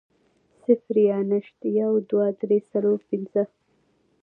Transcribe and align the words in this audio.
صفر 0.63 0.95
يا 1.09 1.17
نشت, 1.31 1.59
يو, 1.79 1.91
دوه, 2.09 2.27
درې, 2.41 2.57
څلور, 2.71 2.97
پنځه 3.09 3.43